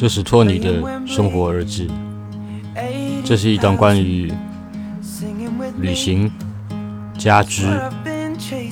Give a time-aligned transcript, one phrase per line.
[0.00, 1.90] 这是托尼的生活日志。
[3.24, 4.32] 这是一档关于
[5.78, 6.30] 旅行、
[7.18, 7.66] 家居、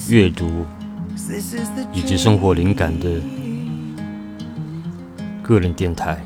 [0.08, 0.64] 阅读
[1.92, 3.20] 以及生活灵感的
[5.42, 6.24] 个人电台。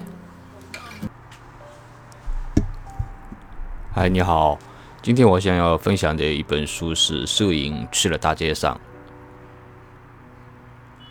[3.95, 4.59] 嗨，你好，
[5.01, 8.75] 今天我想要分享的一本书是《摄影去了大街上》。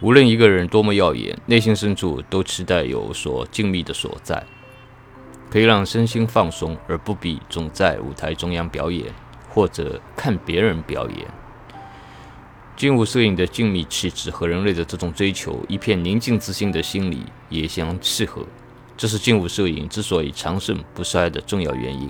[0.02, 4.42] 无论一个人多么耀眼，内心深处都期待有所静谧的所在，
[5.50, 9.14] 可以让身心放松，而不必总在舞台中央表演，
[9.50, 11.28] 或者看别人表演。
[12.78, 18.46] 静物摄影的静谧气质和人类的这种追求一片宁静之心的心理也相契合，
[18.96, 22.10] 这是静物摄影之所以长盛不衰的重要原因。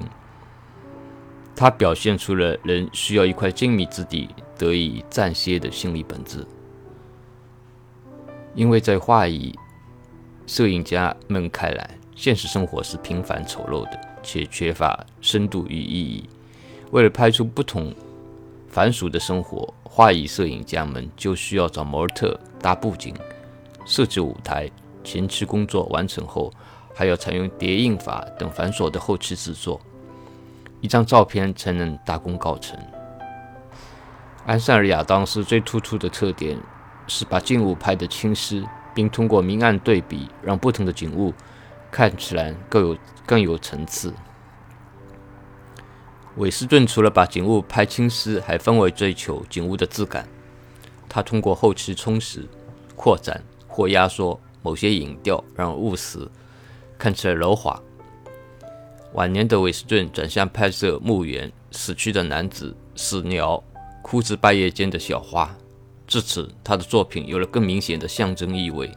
[1.55, 4.29] 它表现出了人需要一块静谧之地
[4.59, 6.45] 得以暂歇的心理本质。
[8.55, 9.57] 因为在画意
[10.47, 16.27] 摄影家们看来，现实生活是平凡丑陋的，且缺乏深度与意义。
[16.91, 17.93] 为了拍出不同
[18.67, 23.15] 凡俗的生活，画意摄影家们就需要找模特、搭布景、
[23.85, 24.69] 设置舞台。
[25.03, 26.51] 前期工作完成后，
[26.93, 29.79] 还要采用叠印法等繁琐的后期制作，
[30.81, 32.77] 一张照片才能大功告成。
[34.45, 36.57] 安塞尔亚当斯最突出的特点。
[37.09, 41.33] 是把静物拍得清晰，并通过明暗对比，让不同的景物
[41.91, 44.13] 看起来更有更有层次。
[46.37, 50.25] 韦斯顿除了把景物拍清晰，还分为追求景物的质感。
[51.09, 52.47] 他通过后期充实、
[52.95, 56.29] 扩展或压缩某些影调，让物实
[56.97, 57.81] 看起来柔滑。
[59.13, 63.61] 晚年的韦斯顿转向拍摄墓园、死去的男子、死鸟、
[64.03, 65.53] 枯枝败叶间的小花。
[66.09, 68.91] 至此，他的作品有了更明显的象征意味。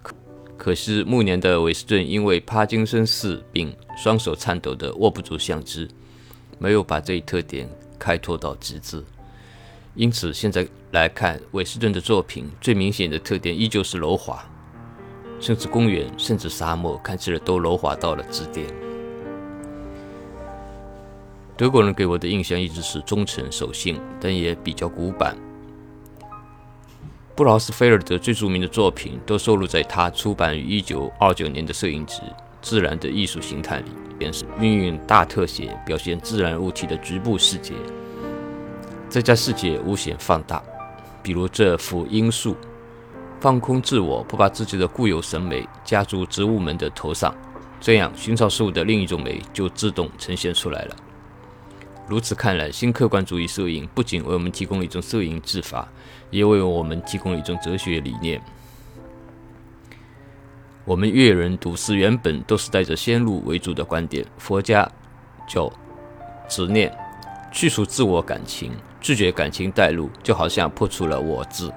[0.00, 0.14] 可
[0.56, 5.88] 可是，暮年的韦斯顿因为帕金森氏病，双手颤抖的握不住相机，
[6.60, 7.68] 没有把这一特点
[7.98, 9.02] 开拓到极致。
[9.96, 14.48] 因此，现在来看，韦斯顿的作品最明显的特点依旧是柔滑，
[15.40, 18.72] 甚至公园，甚至沙漠，看起来都柔滑到了极点。
[21.56, 25.36] 德国人给我的印象一直是忠诚守信，但也比较古板。
[27.34, 32.16] 布劳斯菲尔德最著名的作品都收录在他出版于1929年的摄影集
[32.60, 37.72] 《自然的艺术形态》里，便是运用大特写表现自然物体的局部细节，
[39.08, 40.62] 再将细节无限放大。
[41.22, 42.54] 比如这幅罂粟，
[43.40, 47.34] 放空自我，不把自己的固有审美加诸植物们的头上，
[47.80, 50.96] 这样寻找事物的另一种美就自动呈现出来了。
[52.12, 55.88] 如此看来，新客观主义摄影不仅为我们提供了一种摄影技法，
[56.30, 58.38] 也为我们提供了一种哲学理念。
[60.84, 64.86] 我们阅人读诗原本都是带着先入为主的观点，佛家
[65.48, 65.72] 叫
[66.50, 66.94] 执念，
[67.50, 71.72] 去除自我感情，拒绝感情带入，就好像破除了我字。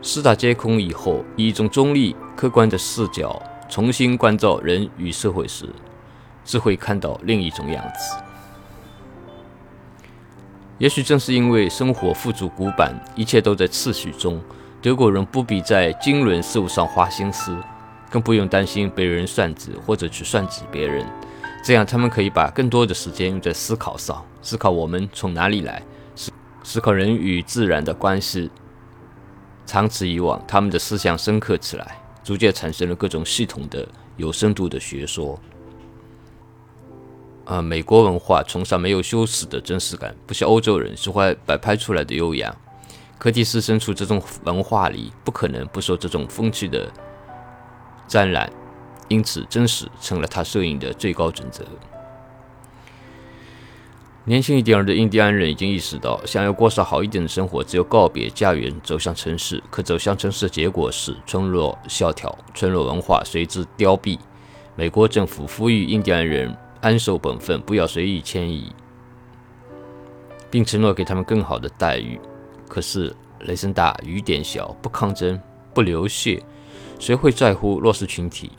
[0.00, 5.68] 四大皆空以后，以一种中立、客观的视角重新关照人与社会时，
[6.42, 8.23] 自会看到另一种样子。
[10.78, 14.42] 也许正是因为生活富足古板，一切都在次序中，
[14.82, 17.56] 德国人不必在经纶事物上花心思，
[18.10, 21.06] 更不用担心被人算计或者去算计别人。
[21.62, 25.80] 这样，他们可以把更多的时间用在思考上，思考我们从哪里来，
[26.16, 26.32] 思
[26.64, 28.50] 思考人与自然的关系。
[29.64, 35.38] 长此以往，他们的思想深刻起来，逐渐产生了各种系统的、有深度的学说。
[37.44, 42.54] 啊，美国文化崇尚没有修饰的真实感，不像欧洲人喜欢摆拍出来的优雅。
[43.18, 46.90] 柯蒂斯身处这种文化里，不可能不受这种风气的
[48.08, 48.50] 沾染，
[49.08, 51.64] 因此真实成了他摄影的最高准则。
[54.24, 59.62] 年轻一点儿的印第安人已经意识到，想要过上好一点的生活，只有告别家园，走向城市。
[59.70, 64.18] 可走向城市的结果是村落萧条，村落文化随之凋敝。
[64.76, 66.56] 美国政府呼吁印第安人。
[66.84, 68.70] 安守本分，不要随意迁移，
[70.50, 72.20] 并承诺给他们更好的待遇。
[72.68, 75.40] 可是雷声大雨点小，不抗争，
[75.72, 76.42] 不流血，
[77.00, 78.52] 谁会在乎弱势群体？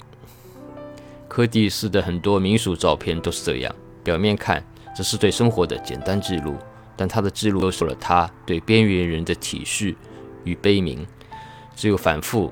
[1.28, 3.76] 柯蒂斯的很多民俗照片都是这样。
[4.04, 6.56] 表面看，只是对生活的简单记录，
[6.98, 9.96] 但他的记录都说了他对边缘人的体恤
[10.46, 11.06] 与悲悯。
[11.76, 12.52] 只有反复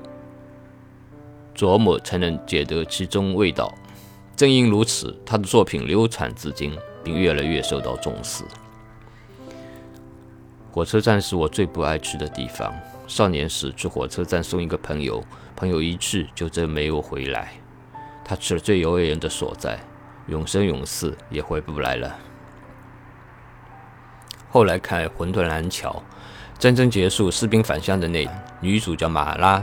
[1.52, 3.74] 琢磨，才能解得其中味道。
[4.36, 8.42] 正因如此，他的作品流传至今，并越来越受到重视。
[10.72, 12.74] 火车站是我最不爱去的地方。
[13.06, 15.22] 少年时去火车站送一个朋友，
[15.54, 17.52] 朋友一去就真没有回来。
[18.24, 19.78] 他去了最遥远的所在，
[20.26, 22.16] 永生永世也回不来了。
[24.50, 26.02] 后来看《魂断蓝桥》，
[26.60, 28.26] 战争结束，士兵返乡的那
[28.60, 29.62] 女主叫马拉，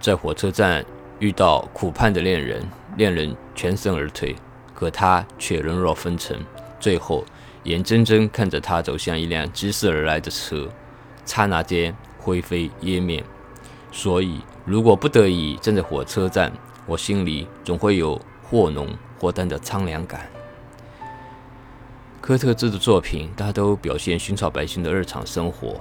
[0.00, 0.84] 在火车站
[1.18, 2.62] 遇到苦盼的恋人，
[2.96, 4.36] 恋人全身而退，
[4.74, 6.38] 可他却人若风尘，
[6.78, 7.24] 最后
[7.64, 10.68] 眼睁睁看着他走向一辆疾驶而来的车，
[11.24, 13.24] 刹那间灰飞烟灭。
[13.90, 16.52] 所以，如果不得已站在火车站，
[16.84, 20.28] 我心里总会有或浓或淡的苍凉感。
[22.20, 25.78] 科特兹的作品大都表现寻草百姓的日常生活。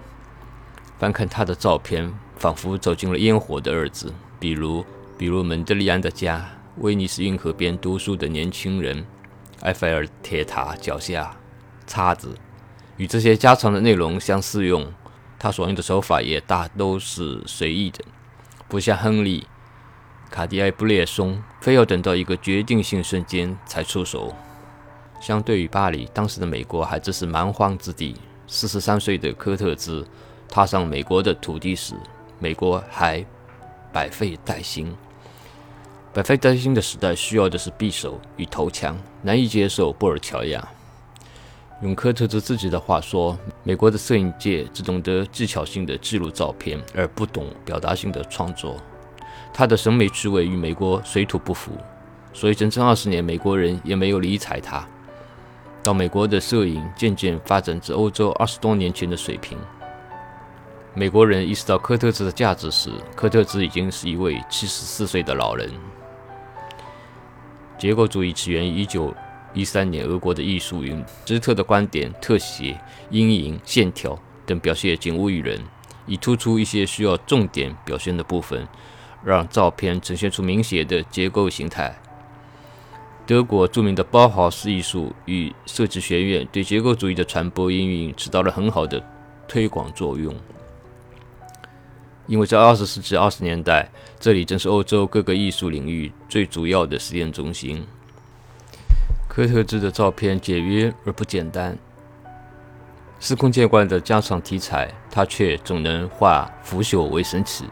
[0.98, 4.14] 翻看他的照片，仿佛走进了烟火的日子。
[4.40, 4.86] 比如，
[5.18, 6.46] 比如蒙德里安的家，
[6.78, 9.06] 威尼斯运河边读书的年轻人，
[9.62, 11.38] 埃菲尔铁塔脚下，
[11.88, 12.36] 叉子，
[12.98, 14.86] 与这些家常的内容相似用。
[15.40, 18.04] 他所用的手法也大都是随意的，
[18.68, 19.48] 不像亨利。
[20.30, 24.36] 卡迪埃布列松非要等到一个决定性瞬间才出手。
[25.22, 28.16] 相对于巴黎，当时的美国还只是蛮荒之地。
[28.48, 30.06] 四十三岁的科特兹
[30.50, 31.96] 踏上美国的土地时，
[32.38, 33.26] 美国还
[33.94, 34.96] 百废待兴。
[36.16, 40.66] 百废待兴的时代需要的是匕首与头枪，难以接受布尔乔亚。
[41.82, 48.78] 用科特兹自己的话说：“美国的摄影界只懂得技巧性的记录照片，而不懂表达性的创作。”
[49.54, 51.74] 他的审美趣味与美国水土不服，
[52.32, 54.88] 所以整整二十年，美国人也没有理睬他。
[55.84, 59.58] 到美国的摄影渐渐发展至欧洲二十多年前的水平，
[60.94, 65.70] 美国人意识到科特兹的价值时，科特兹已经是一位七十四岁的老人。
[67.77, 69.13] 结构主义起源于一九
[69.54, 70.95] 一三年，俄国的艺术与
[71.25, 72.80] 芝特的观点，特写、
[73.10, 75.60] 阴影、线条等表现仅物于人，
[76.06, 78.68] 以突出一些需要重点表现的部分。
[79.24, 82.00] 让照片呈现出明显的结构形态。
[83.25, 89.04] 德国著名的包豪斯艺术与设计学院对结构主义的传播应用起到了很好的
[89.48, 90.31] 推广作用。
[92.27, 93.89] 因为在二十世纪二十年代，
[94.19, 97.86] 这里正是欧洲各个艺术领域最主要的实验中心。
[99.27, 101.77] 科特兹的照片简约而不简单，
[103.19, 107.66] 司空见惯的家常题材，他却总能化腐朽为神奇。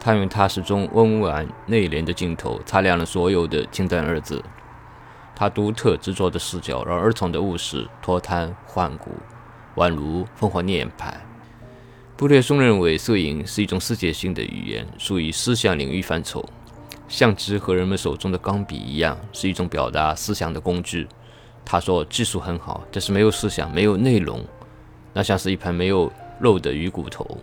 [0.00, 4.44] 他用他始终温婉内敛的镜头擦亮了所有的清淡二字。
[5.34, 9.12] 他独特执着的视角让儿童的物事脱胎换骨，
[9.76, 11.14] 宛如凤凰涅槃。
[12.18, 16.44] 布列松认为，摄影是一种世界性的语言，属于思想领域范畴。
[17.06, 21.06] 相机和人们手中的钢笔一样，是一种表达思想的工具。
[21.64, 24.44] 他说：“技术很好，但是没有思想，没有内容，
[25.12, 27.38] 那像是一盘没有肉的鱼骨头。”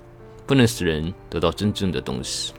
[0.45, 2.53] 不能使人得到真正的东西。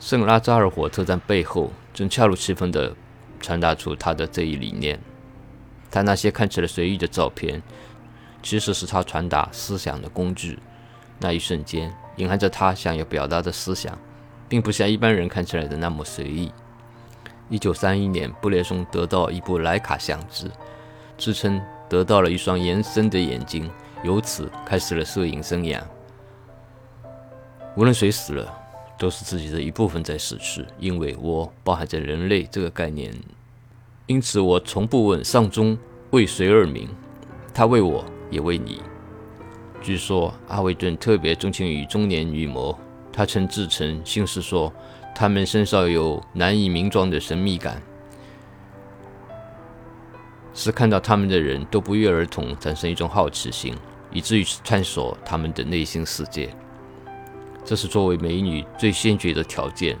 [0.00, 2.92] 圣拉扎尔火车站背后正恰如其分地
[3.38, 4.98] 传达出他的这一理念。
[5.88, 7.62] 他那些看起来随意的照片，
[8.48, 10.58] 其实是他传达思想的工具。
[11.18, 13.98] 那一瞬间，隐含着他想要表达的思想，
[14.48, 16.50] 并不像一般人看起来的那么随意。
[17.50, 20.50] 一九三一年，布列松得到一部莱卡相机，
[21.18, 21.60] 自称
[21.90, 23.70] 得到了一双延伸的眼睛，
[24.02, 25.78] 由此开始了摄影生涯。
[27.76, 28.50] 无论谁死了，
[28.98, 33.12] 都是自己的一部分在死去，因为我包含着人类这个概念。
[34.06, 35.76] 因此，我从不问丧钟
[36.12, 36.88] 为谁而鸣，
[37.52, 38.82] 他为我，也为你。
[39.80, 42.76] 据说阿维顿特别钟情于中年女模，
[43.12, 44.72] 他曾自称姓氏说，
[45.14, 47.80] 她们身上有难以名状的神秘感，
[50.52, 53.74] 使看到她们的人都不约而同产生一种好奇心，
[54.10, 56.50] 以至于探索她们的内心世界。
[57.64, 59.96] 这是作为美女最先决的条件，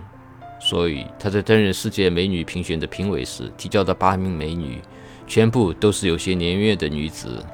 [0.58, 4.80] 所以他在担任世界美女评选的评委时，提交的八名美女
[5.26, 7.44] 全部都是有些年月的女子。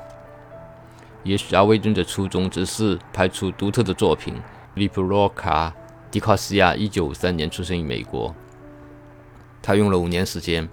[1.24, 4.34] 也许阿维顿的初衷只是拍出独特的作品。
[4.74, 5.70] 利普罗卡·
[6.10, 8.32] 迪卡斯亚一九五三年出生于美国，
[9.60, 10.68] 他用了五年时间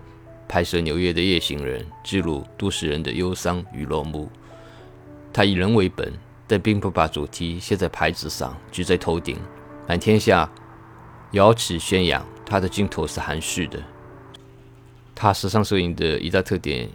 [0.48, 4.30] 拍摄纽约的夜行人，记录都市人的忧伤与落幕。
[5.34, 6.14] 他以人为本。
[6.48, 9.38] 但并不把主题写在牌子上，举在头顶，
[9.88, 10.52] 满天下
[11.32, 12.28] 摇旗宣扬。
[12.46, 13.82] 他的镜头是含蓄的。
[15.16, 16.90] 他时尚摄影的一大特点，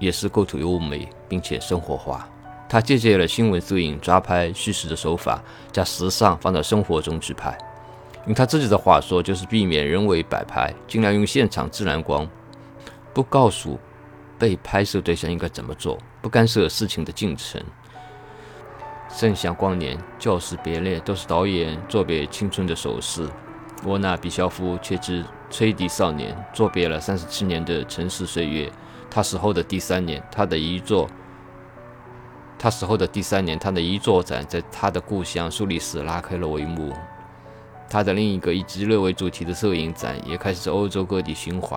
[0.00, 2.28] 也是构图优美并且生活化。
[2.72, 7.54] 他借鉴了新闻摄影抓拍叙事的手法，将时尚放到生活中去拍。
[8.24, 12.26] 用他自己的话说，就是避免人为摆拍，尽量用现场自然光，
[13.12, 13.78] 不告诉
[14.38, 17.62] 被拍摄对象应该怎么做，不干涉事情的进程。
[19.10, 23.28] 盛夏光年，教室别恋，都是导演作别青春的手势。
[23.84, 28.72] 沃纳比肖夫却知吹笛少年，作别了三十七年的城市岁月。
[29.10, 31.06] 他死后的第三年，他的遗作，
[32.62, 36.92] 他死后的第三年，他的遗作展在他的故乡苏黎世拉开了帷幕。
[37.90, 41.76] 他的另一个以极乐为主题的摄影展也开始在欧洲各地巡回。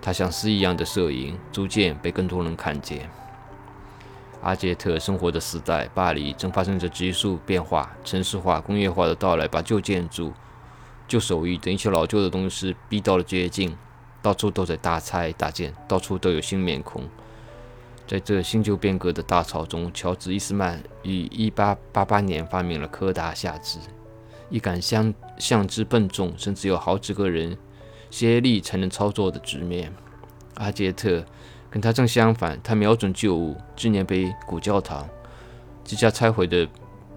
[0.00, 3.10] 他像诗一样的摄影逐渐被更多人看见。
[4.40, 10.32] 阿杰特生活的时代，巴黎正发生着急速变化，城市化、工业化的到来把旧建筑、
[11.06, 13.76] 旧手艺等一些老旧的东西逼到了绝境。
[14.22, 17.02] 到处都在大拆大建，到处都有新面孔。
[18.06, 23.78] 在这新旧变革的大潮中，乔治·伊斯曼于1888年发明了柯达下肢，
[24.50, 27.56] 一杆相相机笨重，甚至有好几个人
[28.10, 29.92] 协力才能操作的直面。
[30.56, 31.24] 阿杰特
[31.70, 35.08] 跟他正相反，他瞄准旧物，纪念碑、古教堂、
[35.82, 36.68] 几家拆毁的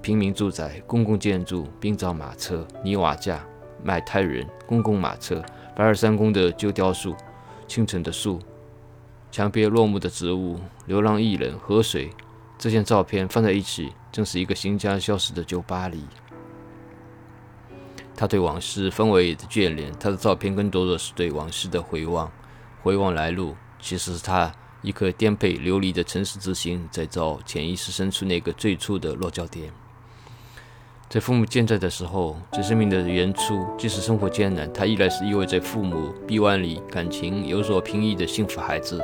[0.01, 3.45] 平民住宅、公共建筑、冰造马车、泥瓦架、
[3.83, 5.43] 卖胎人、公共马车。
[5.75, 7.15] 白尔三宫的旧雕塑、
[7.67, 8.41] 清晨的树、
[9.37, 12.09] 墙边落幕的植物、流浪艺人、河水，
[12.57, 16.03] 这些照片放在一起，正是一个新家消失的旧巴黎。
[18.15, 22.31] 他对往事氛围的眷恋，他的照片更多的是对往事的回望。
[22.81, 24.51] 回望来路，其实是他
[24.81, 29.71] 一颗颠沛流离的城市之心，在找潜意识深处那个最初的落脚点。
[31.09, 39.01] 在父母健在的时候，在生命的原初，即使生活艰难，他依然是一位在父母臂弯里感情有所平抑的幸福孩子。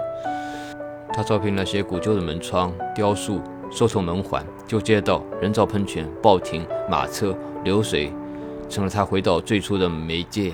[1.13, 3.39] 他照片那些古旧的门窗、雕塑、
[3.71, 7.33] 收头门环、旧街道、人造喷泉、报亭、马车、
[7.63, 8.11] 流水，
[8.67, 10.51] 成了他回到最初的媒介。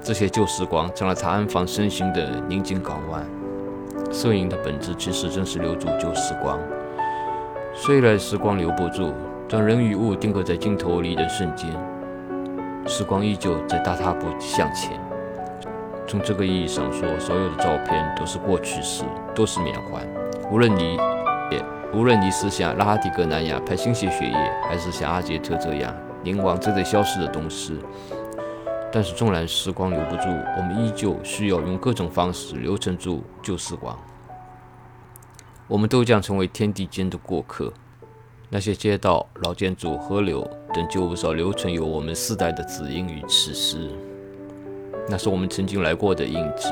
[0.00, 3.26] 这些旧时光成了他安放身心的宁静港湾。
[4.12, 6.56] 摄影的本质其实正是留住旧时光。
[7.74, 9.12] 虽然时光留不住。
[9.52, 11.70] 当人与物定格在镜头里的瞬间，
[12.86, 14.98] 时光依旧在大踏步向前。
[16.08, 19.04] 从这个意义上说，所有的照片都是过去式，
[19.34, 20.02] 都是缅怀。
[20.50, 20.96] 无论你，
[21.50, 25.94] 也无论你是像拉蒂格南亚拍星系血液，还是像阿杰特这样
[26.24, 27.78] 凝望正在消失的东西，
[28.90, 33.94] 但是纵然时光留不住，我们依旧需要用各种方式留存住旧时光。
[35.68, 37.70] 我们都将成为天地间的过客。
[38.54, 43.88] 那些街道、老建筑、河流等旧物上留存有我们世代的子印与史诗，
[45.08, 46.68] 那是我们曾经来过的印记，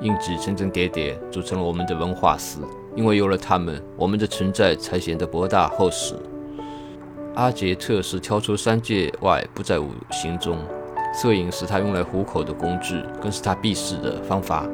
[0.00, 2.60] 印记层层叠叠组成了我们的文化史。
[2.96, 6.14] 因为有了它们，我们的存在才显得博大厚实。
[7.34, 10.56] 阿杰特是跳出三界外不在五行中，
[11.14, 14.66] 摄影是他用来糊口的工具，更是他避世的方法。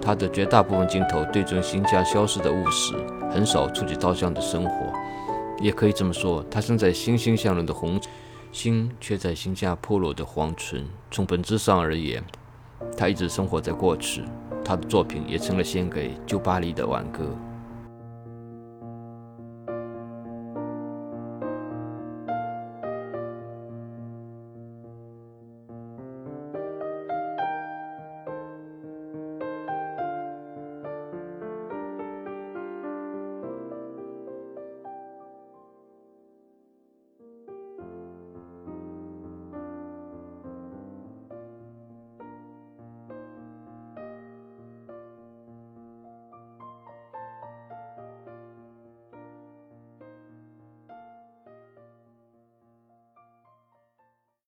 [0.00, 2.94] 他的绝大部分镜头对准新家消失的物时，
[3.30, 4.70] 很少触及到这样的生活。
[5.60, 8.00] 也可以这么说，他生在欣欣向荣的红，
[8.52, 10.86] 星却在新加坡落的黄村。
[11.10, 12.22] 从本质上而言，
[12.96, 14.22] 他一直生活在过去。
[14.64, 17.24] 他的作品也成了献给旧巴黎的挽歌。